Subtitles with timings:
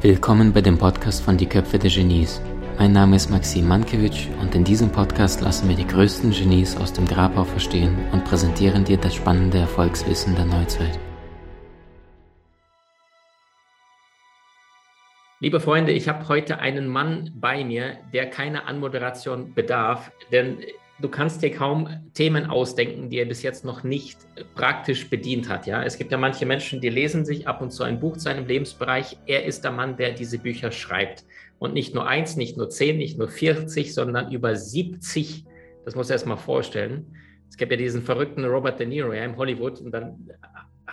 [0.00, 2.40] Willkommen bei dem Podcast von Die Köpfe der Genies.
[2.78, 6.94] Mein Name ist Maxim Mankewitsch und in diesem Podcast lassen wir die größten Genies aus
[6.94, 10.98] dem Grabau verstehen und präsentieren dir das spannende Erfolgswissen der Neuzeit.
[15.40, 20.56] Liebe Freunde, ich habe heute einen Mann bei mir, der keine Anmoderation bedarf, denn
[21.02, 24.18] du kannst dir kaum Themen ausdenken, die er bis jetzt noch nicht
[24.54, 25.66] praktisch bedient hat.
[25.66, 28.30] Ja, es gibt ja manche Menschen, die lesen sich ab und zu ein Buch zu
[28.30, 29.18] einem Lebensbereich.
[29.26, 31.24] Er ist der Mann, der diese Bücher schreibt.
[31.58, 35.44] Und nicht nur eins, nicht nur zehn, nicht nur 40, sondern über 70.
[35.84, 37.16] Das muss er erst mal vorstellen.
[37.48, 40.30] Es gibt ja diesen verrückten Robert De Niro ja, in Hollywood und dann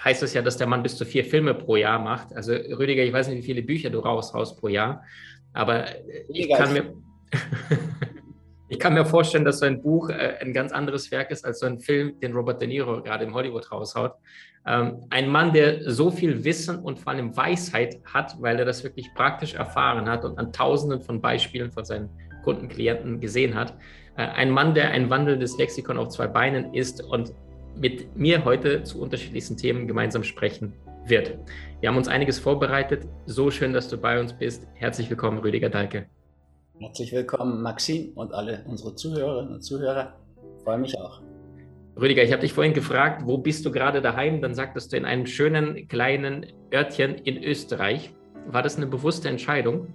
[0.03, 2.33] heißt es ja, dass der Mann bis zu vier Filme pro Jahr macht.
[2.33, 5.03] Also Rüdiger, ich weiß nicht, wie viele Bücher du raushaust pro Jahr,
[5.53, 5.85] aber
[6.29, 6.93] ich kann mir...
[8.71, 11.59] Ich kann mir vorstellen, dass so ein Buch äh, ein ganz anderes Werk ist als
[11.59, 14.13] so ein Film, den Robert De Niro gerade im Hollywood raushaut.
[14.67, 18.83] Ähm, ein Mann, der so viel Wissen und vor allem Weisheit hat, weil er das
[18.83, 22.09] wirklich praktisch erfahren hat und an Tausenden von Beispielen von seinen
[22.43, 23.73] Kunden, Klienten gesehen hat.
[24.17, 27.33] Äh, ein Mann, der ein wandelndes Lexikon auf zwei Beinen ist und
[27.75, 30.73] mit mir heute zu unterschiedlichsten Themen gemeinsam sprechen
[31.05, 31.39] wird.
[31.79, 33.07] Wir haben uns einiges vorbereitet.
[33.25, 34.67] So schön, dass du bei uns bist.
[34.75, 36.05] Herzlich willkommen, Rüdiger Dahlke.
[36.81, 40.13] Herzlich willkommen, Maxim und alle unsere Zuhörerinnen und Zuhörer.
[40.57, 41.19] Ich freue mich auch.
[41.99, 44.41] Rüdiger, ich habe dich vorhin gefragt, wo bist du gerade daheim?
[44.41, 48.13] Dann sagtest du in einem schönen kleinen Örtchen in Österreich.
[48.47, 49.87] War das eine bewusste Entscheidung?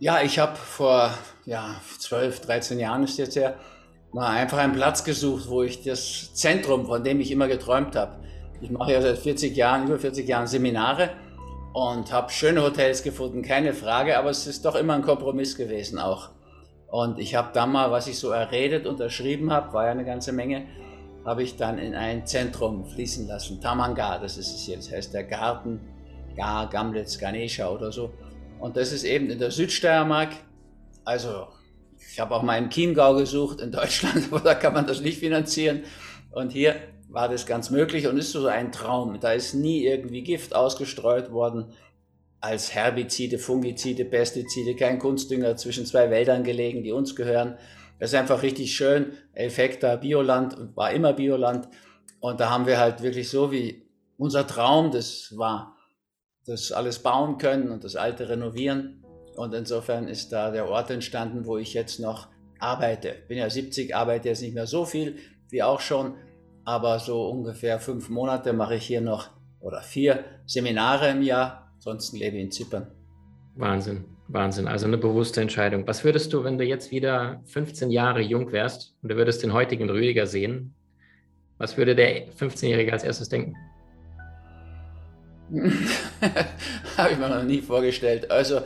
[0.00, 1.14] Ja, ich habe vor
[1.46, 3.56] ja, 12, 13 Jahren ist jetzt her,
[4.12, 8.22] mal einfach einen Platz gesucht, wo ich das Zentrum, von dem ich immer geträumt habe.
[8.60, 11.08] Ich mache ja seit 40 Jahren, über 40 Jahren Seminare
[11.74, 15.98] und habe schöne Hotels gefunden, keine Frage, aber es ist doch immer ein Kompromiss gewesen
[15.98, 16.30] auch.
[16.86, 20.32] Und ich habe dann mal, was ich so erredet, unterschrieben habe, war ja eine ganze
[20.32, 20.66] Menge,
[21.24, 23.60] habe ich dann in ein Zentrum fließen lassen.
[23.60, 25.80] Tamangar, das ist es jetzt, heißt der Garten,
[26.36, 28.12] Gar, Gamlitz, Ganesha oder so.
[28.60, 30.30] Und das ist eben in der Südsteiermark.
[31.04, 31.48] Also,
[32.12, 35.18] ich habe auch mal im Chiemgau gesucht in Deutschland, aber da kann man das nicht
[35.18, 35.82] finanzieren.
[36.30, 36.76] Und hier
[37.14, 39.20] war das ganz möglich und ist so ein Traum.
[39.20, 41.72] Da ist nie irgendwie Gift ausgestreut worden
[42.40, 47.56] als Herbizide, Fungizide, Pestizide, kein Kunstdünger zwischen zwei Wäldern gelegen, die uns gehören.
[48.00, 49.12] Das ist einfach richtig schön.
[49.32, 51.68] Effekta Bioland war immer Bioland.
[52.20, 53.88] Und da haben wir halt wirklich so wie
[54.18, 55.76] unser Traum, das war,
[56.46, 59.04] das alles bauen können und das alte renovieren.
[59.36, 63.14] Und insofern ist da der Ort entstanden, wo ich jetzt noch arbeite.
[63.28, 65.16] Bin ja 70, arbeite jetzt nicht mehr so viel
[65.48, 66.16] wie auch schon,
[66.64, 69.30] aber so ungefähr fünf Monate mache ich hier noch
[69.60, 72.86] oder vier Seminare im Jahr, ansonsten lebe ich in Zypern.
[73.56, 74.66] Wahnsinn, Wahnsinn.
[74.66, 75.86] Also eine bewusste Entscheidung.
[75.86, 79.52] Was würdest du, wenn du jetzt wieder 15 Jahre jung wärst und du würdest den
[79.52, 80.74] heutigen Rüdiger sehen?
[81.58, 83.54] Was würde der 15-Jährige als erstes denken?
[86.96, 88.30] Habe ich mir noch nie vorgestellt.
[88.30, 88.62] Also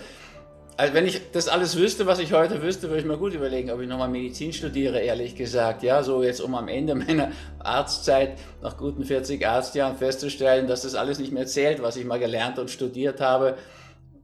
[0.78, 3.72] also wenn ich das alles wüsste, was ich heute wüsste, würde ich mir gut überlegen,
[3.72, 5.82] ob ich nochmal Medizin studiere, ehrlich gesagt.
[5.82, 10.94] Ja, so jetzt um am Ende meiner Arztzeit, nach guten 40 Arztjahren festzustellen, dass das
[10.94, 13.56] alles nicht mehr zählt, was ich mal gelernt und studiert habe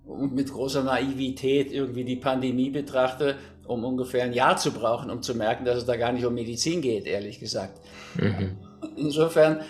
[0.07, 3.35] und mit großer Naivität irgendwie die Pandemie betrachte,
[3.67, 6.35] um ungefähr ein Jahr zu brauchen, um zu merken, dass es da gar nicht um
[6.35, 7.81] Medizin geht, ehrlich gesagt.
[8.15, 8.59] Mhm.
[8.97, 9.63] Insofern,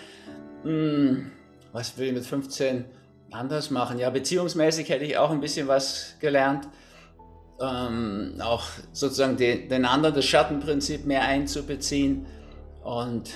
[0.63, 1.31] mh, hm,
[1.71, 2.85] was will ich mit 15
[3.35, 3.99] anders machen.
[3.99, 6.67] Ja, beziehungsmäßig hätte ich auch ein bisschen was gelernt.
[7.61, 12.25] Ähm, auch sozusagen den, den anderen, das Schattenprinzip mehr einzubeziehen.
[12.83, 13.29] Und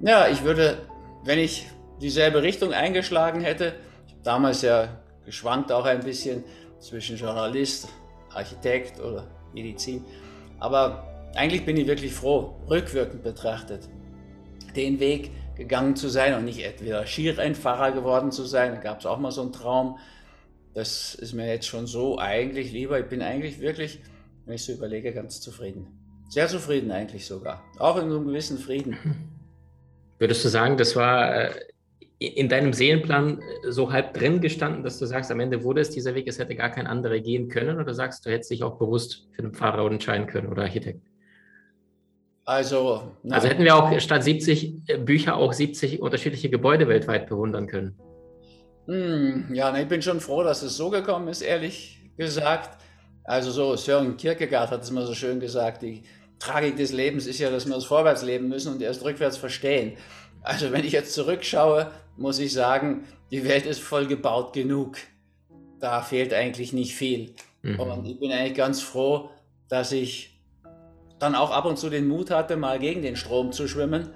[0.00, 0.78] ja, ich würde,
[1.24, 1.66] wenn ich
[2.00, 3.74] dieselbe Richtung eingeschlagen hätte,
[4.06, 4.88] ich habe damals ja
[5.24, 6.44] geschwankt auch ein bisschen
[6.80, 7.88] zwischen Journalist,
[8.32, 10.04] Architekt oder Medizin,
[10.58, 13.88] aber eigentlich bin ich wirklich froh, rückwirkend betrachtet,
[14.76, 18.74] den Weg gegangen zu sein und nicht entweder Skirennfahrer geworden zu sein.
[18.74, 19.98] Da gab es auch mal so einen Traum.
[20.74, 22.98] Das ist mir jetzt schon so eigentlich lieber.
[22.98, 24.00] Ich bin eigentlich wirklich,
[24.44, 25.86] wenn ich so überlege, ganz zufrieden.
[26.28, 27.62] Sehr zufrieden eigentlich sogar.
[27.78, 28.96] Auch in so einem gewissen Frieden.
[30.18, 31.50] Würdest du sagen, das war äh,
[32.18, 36.14] in deinem Seelenplan so halb drin gestanden, dass du sagst, am Ende wurde es dieser
[36.14, 37.78] Weg, es hätte gar kein anderer gehen können?
[37.78, 41.02] Oder sagst du, hättest dich auch bewusst für den Fahrer entscheiden können oder Architekt?
[42.44, 47.66] Also, also hätten wir auch statt 70 äh, Bücher auch 70 unterschiedliche Gebäude weltweit bewundern
[47.66, 47.98] können.
[48.86, 52.78] Hm, ja, ich bin schon froh, dass es so gekommen ist, ehrlich gesagt.
[53.24, 56.02] Also so, Sören Kierkegaard hat es mal so schön gesagt, die
[56.38, 59.96] Tragik des Lebens ist ja, dass wir es vorwärts leben müssen und erst rückwärts verstehen.
[60.42, 64.98] Also wenn ich jetzt zurückschaue, muss ich sagen, die Welt ist voll gebaut genug.
[65.80, 67.34] Da fehlt eigentlich nicht viel.
[67.62, 67.80] Mhm.
[67.80, 69.30] Und ich bin eigentlich ganz froh,
[69.68, 70.33] dass ich
[71.24, 74.10] dann auch ab und zu den Mut hatte, mal gegen den Strom zu schwimmen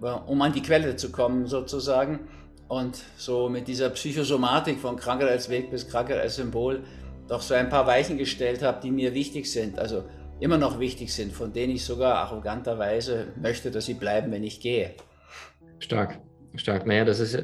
[0.00, 2.20] um an die Quelle zu kommen sozusagen.
[2.68, 6.80] Und so mit dieser Psychosomatik von Krankheit als Weg bis Krankheit als Symbol
[7.28, 10.04] doch so ein paar Weichen gestellt habe, die mir wichtig sind, also
[10.40, 14.60] immer noch wichtig sind, von denen ich sogar arroganterweise möchte, dass sie bleiben, wenn ich
[14.60, 14.90] gehe.
[15.78, 16.18] Stark.
[16.56, 16.86] Stark.
[16.86, 17.42] Naja, das ist,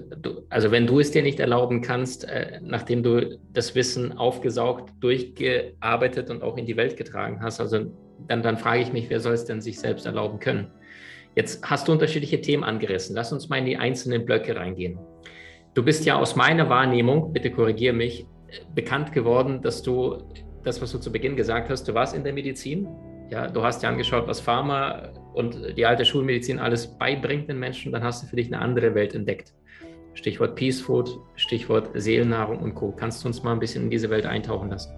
[0.51, 6.31] also wenn du es dir nicht erlauben kannst, äh, nachdem du das Wissen aufgesaugt, durchgearbeitet
[6.31, 7.91] und auch in die Welt getragen hast, also
[8.29, 10.71] dann, dann frage ich mich, wer soll es denn sich selbst erlauben können?
[11.37, 13.15] Jetzt hast du unterschiedliche Themen angerissen.
[13.15, 14.99] Lass uns mal in die einzelnen Blöcke reingehen.
[15.75, 18.27] Du bist ja aus meiner Wahrnehmung, bitte korrigiere mich,
[18.75, 20.19] bekannt geworden, dass du
[20.65, 22.89] das, was du zu Beginn gesagt hast, du warst in der Medizin.
[23.31, 27.93] Ja, du hast dir angeschaut, was Pharma und die alte Schulmedizin alles beibringt den Menschen.
[27.93, 29.55] Dann hast du für dich eine andere Welt entdeckt.
[30.15, 32.91] Stichwort Peace Food, Stichwort Seelennahrung und Co.
[32.91, 34.93] Kannst du uns mal ein bisschen in diese Welt eintauchen lassen?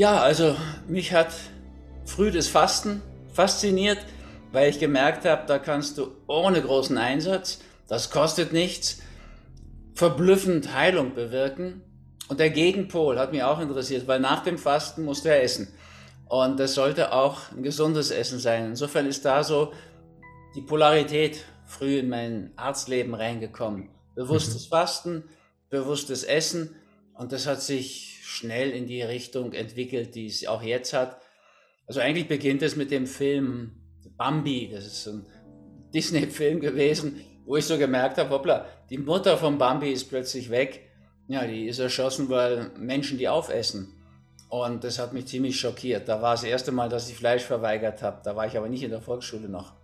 [0.00, 0.56] Ja, also
[0.88, 1.30] mich hat
[2.06, 3.02] früh das Fasten
[3.34, 3.98] fasziniert,
[4.50, 9.02] weil ich gemerkt habe, da kannst du ohne großen Einsatz, das kostet nichts,
[9.92, 11.82] verblüffend Heilung bewirken.
[12.28, 15.68] Und der Gegenpol hat mich auch interessiert, weil nach dem Fasten musst du ja essen.
[16.30, 18.70] Und das sollte auch ein gesundes Essen sein.
[18.70, 19.74] Insofern ist da so
[20.54, 23.90] die Polarität früh in mein Arztleben reingekommen.
[24.14, 24.70] Bewusstes mhm.
[24.70, 25.24] Fasten,
[25.68, 26.74] bewusstes Essen.
[27.20, 31.20] Und das hat sich schnell in die Richtung entwickelt, die es auch jetzt hat.
[31.86, 33.72] Also eigentlich beginnt es mit dem Film
[34.16, 35.26] Bambi, das ist ein
[35.94, 40.88] Disney-Film gewesen, wo ich so gemerkt habe, hoppla, die Mutter von Bambi ist plötzlich weg.
[41.28, 44.00] Ja, die ist erschossen, weil Menschen die aufessen.
[44.48, 46.08] Und das hat mich ziemlich schockiert.
[46.08, 48.22] Da war das erste Mal, dass ich Fleisch verweigert habe.
[48.24, 49.74] Da war ich aber nicht in der Volksschule noch.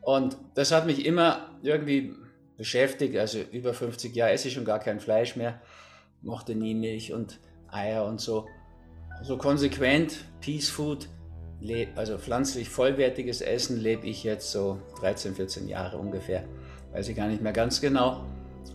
[0.00, 2.14] Und das hat mich immer irgendwie
[2.56, 3.18] beschäftigt.
[3.18, 5.60] Also über 50 Jahre esse ich schon gar kein Fleisch mehr.
[6.22, 7.40] Mochte nie Milch und
[7.70, 8.46] Eier und so.
[9.22, 11.08] So konsequent, Peace Food,
[11.94, 16.44] also pflanzlich vollwertiges Essen lebe ich jetzt so 13, 14 Jahre ungefähr.
[16.92, 18.24] Weiß ich gar nicht mehr ganz genau.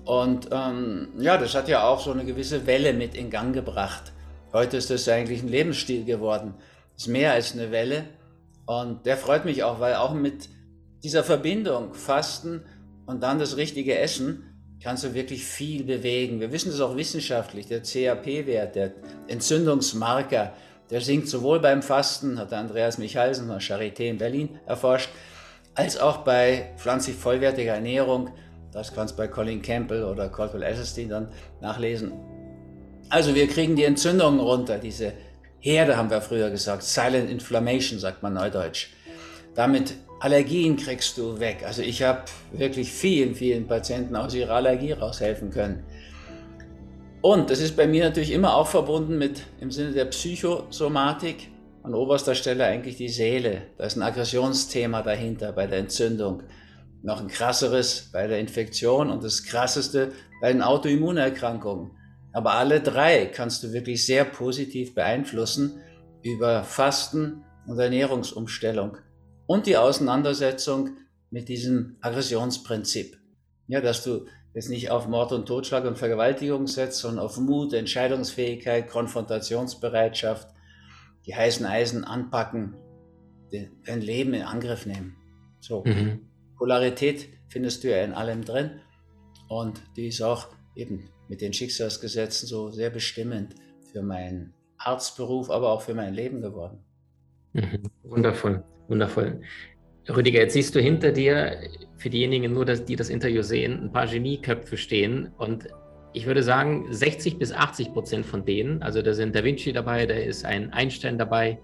[0.05, 4.13] Und ähm, ja, das hat ja auch so eine gewisse Welle mit in Gang gebracht.
[4.53, 6.53] Heute ist das eigentlich ein Lebensstil geworden.
[6.95, 8.05] Ist mehr als eine Welle.
[8.65, 10.49] Und der freut mich auch, weil auch mit
[11.03, 12.63] dieser Verbindung Fasten
[13.05, 16.39] und dann das richtige Essen kannst du wirklich viel bewegen.
[16.39, 17.67] Wir wissen das auch wissenschaftlich.
[17.67, 18.91] Der CAP-Wert, der
[19.27, 20.53] Entzündungsmarker,
[20.89, 25.09] der sinkt sowohl beim Fasten, hat Andreas Michalsen von Charité in Berlin erforscht,
[25.75, 28.29] als auch bei pflanzlich vollwertiger Ernährung.
[28.71, 31.29] Das kannst du bei Colin Campbell oder Caldwell Esselstyn dann
[31.61, 32.13] nachlesen.
[33.09, 35.13] Also wir kriegen die Entzündungen runter, diese
[35.59, 38.89] Herde haben wir früher gesagt, Silent Inflammation sagt man neudeutsch.
[39.55, 41.63] Damit Allergien kriegst du weg.
[41.65, 45.83] Also ich habe wirklich vielen, vielen Patienten aus ihrer Allergie raushelfen können.
[47.21, 51.49] Und das ist bei mir natürlich immer auch verbunden mit im Sinne der Psychosomatik.
[51.83, 53.61] An oberster Stelle eigentlich die Seele.
[53.77, 56.43] Da ist ein Aggressionsthema dahinter bei der Entzündung.
[57.01, 60.11] Noch ein krasseres bei der Infektion und das krasseste
[60.41, 61.91] bei den Autoimmunerkrankungen.
[62.33, 65.79] Aber alle drei kannst du wirklich sehr positiv beeinflussen
[66.23, 68.97] über Fasten und Ernährungsumstellung
[69.47, 70.97] und die Auseinandersetzung
[71.31, 73.17] mit diesem Aggressionsprinzip.
[73.67, 77.73] Ja, dass du jetzt nicht auf Mord und Totschlag und Vergewaltigung setzt, sondern auf Mut,
[77.73, 80.47] Entscheidungsfähigkeit, Konfrontationsbereitschaft,
[81.25, 82.75] die heißen Eisen anpacken,
[83.85, 85.15] dein Leben in Angriff nehmen.
[85.59, 85.83] So.
[85.85, 86.27] Mhm.
[86.57, 88.79] Polarität findest du ja in allem drin
[89.47, 93.55] und die ist auch eben mit den Schicksalsgesetzen so sehr bestimmend
[93.91, 96.79] für meinen Arztberuf, aber auch für mein Leben geworden.
[97.53, 97.83] Mhm.
[98.03, 99.41] Wundervoll, wundervoll.
[100.09, 101.57] Rüdiger, jetzt siehst du hinter dir,
[101.97, 105.67] für diejenigen nur, die das Interview sehen, ein paar Genieköpfe stehen und
[106.13, 110.05] ich würde sagen, 60 bis 80 Prozent von denen, also da sind Da Vinci dabei,
[110.05, 111.59] da ist ein Einstein dabei,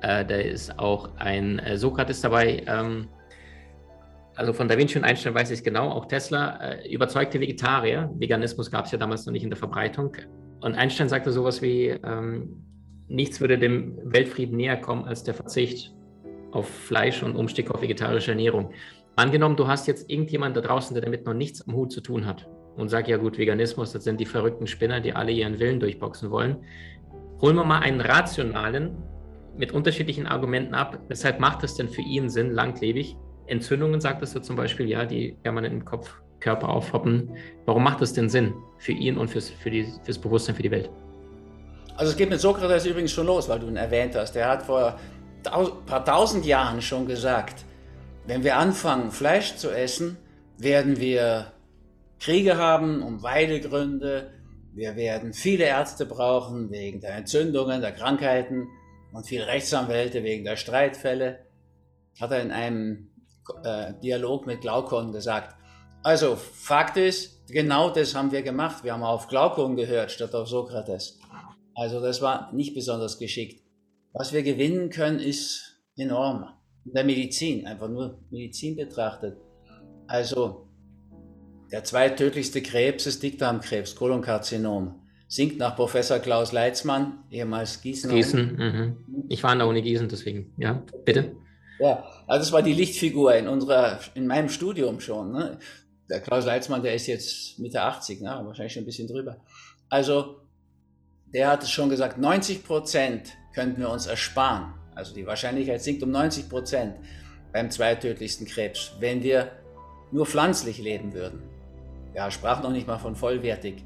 [0.00, 3.08] äh, da ist auch ein äh, Sokrates dabei, ähm,
[4.34, 8.10] also von Da Vinci und Einstein weiß ich es genau, auch Tesla, äh, überzeugte Vegetarier.
[8.18, 10.16] Veganismus gab es ja damals noch nicht in der Verbreitung.
[10.60, 12.62] Und Einstein sagte sowas wie, ähm,
[13.08, 15.94] nichts würde dem Weltfrieden näher kommen als der Verzicht
[16.56, 18.70] auf Fleisch und Umstieg auf vegetarische Ernährung.
[19.14, 22.26] Angenommen, du hast jetzt irgendjemand da draußen, der damit noch nichts am Hut zu tun
[22.26, 25.80] hat und sagt, ja gut, Veganismus, das sind die verrückten Spinner, die alle ihren Willen
[25.80, 26.56] durchboxen wollen.
[27.40, 28.96] Holen wir mal einen rationalen
[29.56, 30.98] mit unterschiedlichen Argumenten ab.
[31.08, 35.36] Weshalb macht es denn für ihn Sinn, langlebig Entzündungen, sagtest du zum Beispiel, ja, die
[35.42, 37.30] permanent im Kopf, Körper aufhoppen.
[37.64, 40.70] Warum macht das denn Sinn für ihn und fürs, für die, fürs Bewusstsein für die
[40.70, 40.90] Welt?
[41.96, 44.32] Also es geht mit Sokrates übrigens schon los, weil du ihn erwähnt hast.
[44.34, 44.98] Der hat vor
[45.86, 47.64] paar tausend Jahren schon gesagt,
[48.26, 50.16] wenn wir anfangen, Fleisch zu essen,
[50.58, 51.52] werden wir
[52.18, 54.32] Kriege haben um Weidegründe,
[54.74, 58.68] wir werden viele Ärzte brauchen wegen der Entzündungen, der Krankheiten
[59.12, 61.46] und viele Rechtsanwälte wegen der Streitfälle.
[62.20, 63.10] Hat er in einem
[63.64, 65.56] äh, Dialog mit Glaukon gesagt.
[66.02, 68.84] Also, Fakt ist, genau das haben wir gemacht.
[68.84, 71.18] Wir haben auf Glaukon gehört statt auf Sokrates.
[71.74, 73.65] Also, das war nicht besonders geschickt.
[74.18, 76.46] Was wir gewinnen können, ist enorm.
[76.86, 79.36] In der Medizin, einfach nur Medizin betrachtet.
[80.06, 80.68] Also,
[81.70, 85.02] der zweittödlichste Krebs ist Dickdarmkrebs, Kolonkarzinom.
[85.28, 88.10] Sinkt nach Professor Klaus Leitzmann, ehemals Gießen.
[88.10, 89.26] Gießen, mhm.
[89.28, 91.36] ich war an der Uni Gießen, deswegen, ja, bitte.
[91.78, 95.32] Ja, also das war die Lichtfigur in unserer, in meinem Studium schon.
[95.32, 95.58] Ne?
[96.08, 98.40] Der Klaus Leitzmann, der ist jetzt Mitte 80, ne?
[98.44, 99.44] wahrscheinlich schon ein bisschen drüber.
[99.90, 100.40] Also,
[101.34, 104.74] der hat es schon gesagt, 90 Prozent könnten wir uns ersparen.
[104.94, 106.94] Also die Wahrscheinlichkeit sinkt um 90 Prozent
[107.52, 109.50] beim zweitödlichsten Krebs, wenn wir
[110.12, 111.42] nur pflanzlich leben würden.
[112.14, 113.82] Ja, sprach noch nicht mal von vollwertig.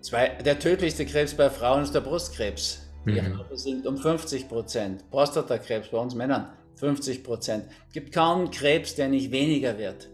[0.00, 2.88] Zwei, der tödlichste Krebs bei Frauen ist der Brustkrebs.
[3.06, 3.40] Die mhm.
[3.40, 5.08] Rate sinkt um 50 Prozent.
[5.10, 7.66] Prostatakrebs bei uns Männern 50 Prozent.
[7.88, 10.08] Es gibt kaum Krebs, der nicht weniger wird.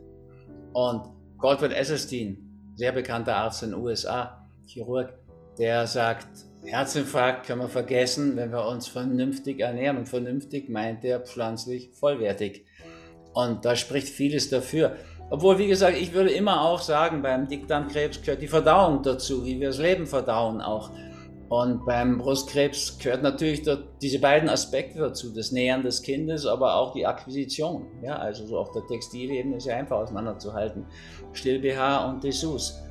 [0.72, 1.02] Und
[1.38, 5.12] Goldwyn Esselstyn, sehr bekannter Arzt in den USA, Chirurg,
[5.58, 9.98] der sagt, Herzinfarkt können wir vergessen, wenn wir uns vernünftig ernähren.
[9.98, 12.66] Und vernünftig meint er pflanzlich vollwertig.
[13.32, 14.96] Und da spricht vieles dafür.
[15.30, 19.60] Obwohl, wie gesagt, ich würde immer auch sagen, beim Dickdarmkrebs gehört die Verdauung dazu, wie
[19.60, 20.90] wir das Leben verdauen auch.
[21.48, 23.62] Und beim Brustkrebs gehört natürlich
[24.02, 27.86] diese beiden Aspekte dazu, das Nähern des Kindes, aber auch die Akquisition.
[28.02, 30.84] Ja, also so auf der Textilebene ist ja einfach auseinanderzuhalten.
[31.32, 32.82] Still-BH und Dessous.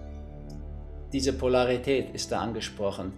[1.13, 3.13] Diese Polarität ist da angesprochen.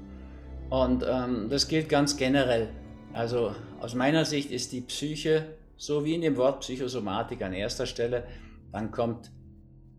[0.69, 2.69] Und ähm, das gilt ganz generell.
[3.13, 7.85] Also aus meiner Sicht ist die Psyche, so wie in dem Wort Psychosomatik an erster
[7.85, 8.27] Stelle,
[8.71, 9.31] dann kommt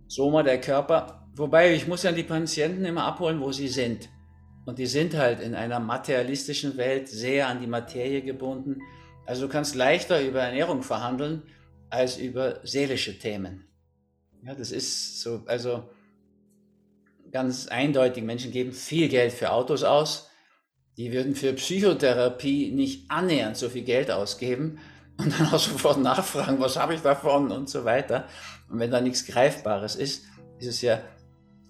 [0.06, 1.28] Soma, der Körper.
[1.34, 4.08] Wobei, ich muss ja die Patienten immer abholen, wo sie sind.
[4.66, 8.80] Und die sind halt in einer materialistischen Welt sehr an die Materie gebunden.
[9.26, 11.42] Also du kannst leichter über Ernährung verhandeln
[11.88, 13.64] als über seelische Themen.
[14.44, 15.84] Ja, das ist so, also
[17.32, 18.22] ganz eindeutig.
[18.22, 20.29] Menschen geben viel Geld für Autos aus.
[21.00, 24.80] Die würden für Psychotherapie nicht annähernd so viel Geld ausgeben
[25.16, 28.26] und dann auch sofort nachfragen, was habe ich davon und so weiter.
[28.68, 30.26] Und wenn da nichts Greifbares ist,
[30.58, 31.00] ist es ja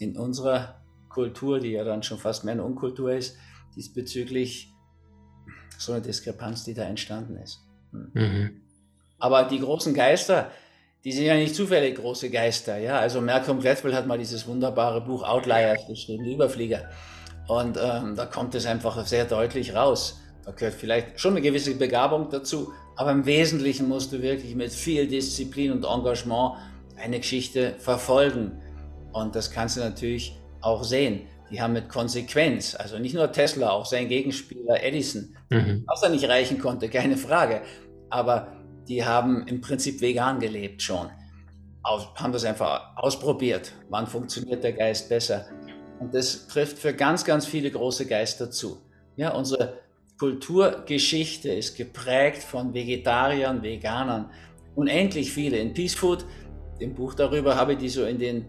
[0.01, 3.37] in unserer Kultur, die ja dann schon fast mehr eine Unkultur ist,
[3.77, 4.75] diesbezüglich
[5.79, 7.61] so eine Diskrepanz, die da entstanden ist.
[7.93, 8.11] Hm.
[8.13, 8.63] Mhm.
[9.21, 10.51] Aber die großen Geister,
[11.05, 12.79] die sind ja nicht zufällig große Geister.
[12.79, 12.99] Ja?
[12.99, 16.91] Also Malcolm Gladwell hat mal dieses wunderbare Buch Outliers geschrieben, die Überflieger.
[17.47, 20.21] Und ähm, da kommt es einfach sehr deutlich raus.
[20.45, 24.73] Da gehört vielleicht schon eine gewisse Begabung dazu, aber im Wesentlichen musst du wirklich mit
[24.73, 26.57] viel Disziplin und Engagement
[26.97, 28.61] eine Geschichte verfolgen.
[29.13, 31.23] Und das kannst du natürlich auch sehen.
[31.51, 35.85] Die haben mit Konsequenz, also nicht nur Tesla, auch sein Gegenspieler Edison, mhm.
[35.87, 37.63] was er nicht reichen konnte, keine Frage.
[38.09, 38.53] Aber
[38.89, 41.09] die haben im Prinzip vegan gelebt schon.
[41.83, 43.73] Aus, haben das einfach ausprobiert.
[43.89, 45.47] Wann funktioniert der Geist besser?
[46.01, 48.79] Und das trifft für ganz, ganz viele große Geister zu.
[49.17, 49.75] Ja, unsere
[50.19, 54.31] Kulturgeschichte ist geprägt von Vegetariern, Veganern.
[54.75, 55.59] Unendlich viele.
[55.59, 56.25] In Peace Food,
[56.81, 58.47] dem Buch darüber, habe ich die so in den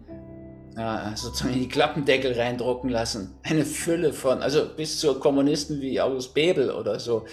[0.77, 3.35] äh, sozusagen in die Klappendeckel reindrucken lassen.
[3.43, 7.25] Eine Fülle von, also bis zu Kommunisten wie August Bebel oder so.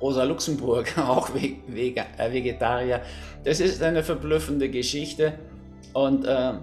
[0.00, 3.02] Rosa Luxemburg, auch äh, Vegetarier.
[3.44, 5.38] Das ist eine verblüffende Geschichte
[5.92, 6.54] und äh,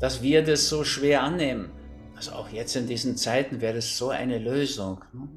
[0.00, 1.70] dass wir das so schwer annehmen.
[2.16, 5.04] Also auch jetzt in diesen Zeiten wäre das so eine Lösung.
[5.12, 5.28] Ne?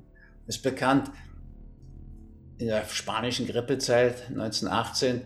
[0.46, 1.12] Das ist bekannt,
[2.58, 5.22] in der spanischen Grippezeit 1918,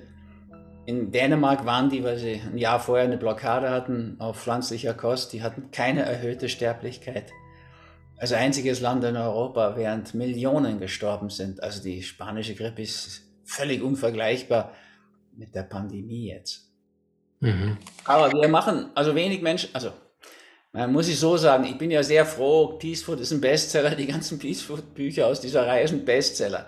[0.86, 5.34] in Dänemark waren die, weil sie ein Jahr vorher eine Blockade hatten auf pflanzlicher Kost,
[5.34, 7.32] die hatten keine erhöhte Sterblichkeit.
[8.18, 11.62] Als einziges Land in Europa, während Millionen gestorben sind.
[11.62, 14.74] Also die spanische Grippe ist völlig unvergleichbar
[15.36, 16.65] mit der Pandemie jetzt.
[17.46, 17.78] Mhm.
[18.06, 19.92] Aber wir machen, also wenig Menschen, also
[20.74, 23.92] man muss ich so sagen, ich bin ja sehr froh, Peace Food ist ein Bestseller,
[23.96, 26.66] die ganzen Peace Food Bücher aus dieser Reihe sind Bestseller.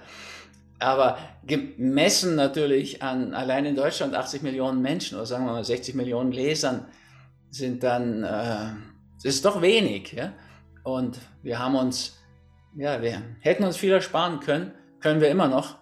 [0.79, 5.96] Aber gemessen natürlich an allein in Deutschland 80 Millionen Menschen oder sagen wir mal 60
[5.96, 6.86] Millionen Lesern
[7.50, 10.13] sind dann, äh, ist doch wenig.
[10.13, 10.34] Ja?
[10.84, 12.19] Und wir haben uns,
[12.75, 15.77] ja, wir hätten uns viel ersparen können, können wir immer noch.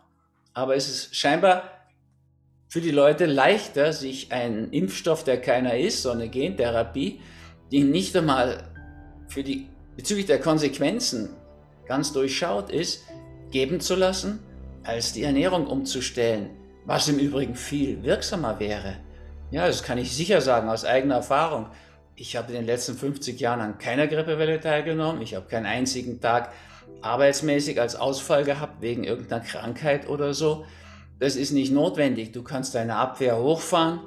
[0.54, 1.75] Aber es ist scheinbar
[2.76, 7.22] für die Leute leichter, sich einen Impfstoff, der keiner ist, so eine Gentherapie,
[7.72, 8.64] die nicht einmal
[9.30, 11.30] für die, bezüglich der Konsequenzen
[11.88, 13.06] ganz durchschaut ist,
[13.50, 14.40] geben zu lassen,
[14.84, 16.50] als die Ernährung umzustellen,
[16.84, 18.98] was im Übrigen viel wirksamer wäre.
[19.52, 21.68] Ja, das kann ich sicher sagen aus eigener Erfahrung.
[22.18, 25.22] Ich habe in den letzten 50 Jahren an keiner Grippewelle teilgenommen.
[25.22, 26.52] Ich habe keinen einzigen Tag
[27.02, 30.66] arbeitsmäßig als Ausfall gehabt wegen irgendeiner Krankheit oder so.
[31.20, 32.32] Das ist nicht notwendig.
[32.32, 34.02] Du kannst deine Abwehr hochfahren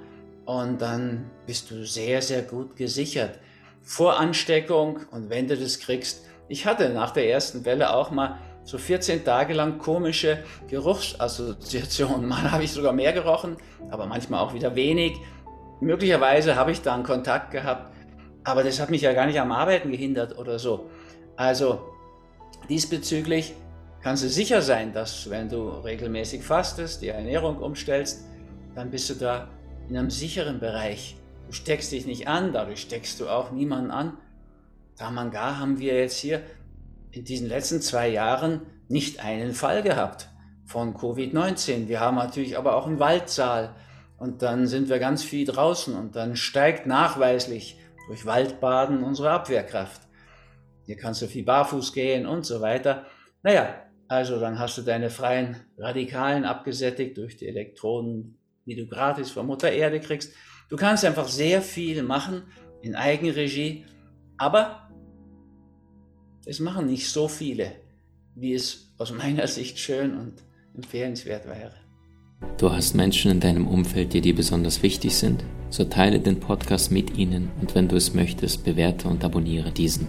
[0.45, 3.39] und dann bist du sehr, sehr gut gesichert.
[3.83, 8.39] Vor Ansteckung und wenn du das kriegst, ich hatte nach der ersten Welle auch mal
[8.65, 12.29] so 14 Tage lang komische Geruchsassoziationen.
[12.29, 13.57] Mal habe ich sogar mehr gerochen,
[13.91, 15.15] aber manchmal auch wieder wenig.
[15.81, 17.95] Möglicherweise habe ich da einen Kontakt gehabt,
[18.45, 20.91] aber das hat mich ja gar nicht am Arbeiten gehindert oder so.
[21.37, 21.81] Also
[22.69, 23.55] diesbezüglich
[24.09, 28.25] kannst du sicher sein, dass wenn du regelmäßig fastest, die Ernährung umstellst,
[28.75, 29.51] dann bist du da
[29.87, 31.19] in einem sicheren Bereich.
[31.47, 34.17] Du steckst dich nicht an, dadurch steckst du auch niemanden an.
[34.97, 36.41] Damangar haben wir jetzt hier
[37.11, 40.31] in diesen letzten zwei Jahren nicht einen Fall gehabt
[40.65, 41.89] von Covid-19.
[41.89, 43.75] Wir haben natürlich aber auch einen Waldsaal
[44.17, 50.01] und dann sind wir ganz viel draußen und dann steigt nachweislich durch Waldbaden unsere Abwehrkraft.
[50.87, 53.05] Hier kannst du viel barfuß gehen und so weiter.
[53.43, 53.75] Naja,
[54.09, 59.47] also dann hast du deine freien Radikalen abgesättigt durch die Elektronen, die du gratis von
[59.47, 60.33] Mutter Erde kriegst.
[60.71, 62.43] Du kannst einfach sehr viel machen
[62.83, 63.85] in Eigenregie,
[64.39, 64.89] aber
[66.47, 67.73] es machen nicht so viele,
[68.35, 70.43] wie es aus meiner Sicht schön und
[70.75, 71.75] empfehlenswert wäre.
[72.57, 75.45] Du hast Menschen in deinem Umfeld, die dir besonders wichtig sind?
[75.71, 80.09] So teile den Podcast mit ihnen und wenn du es möchtest, bewerte und abonniere diesen.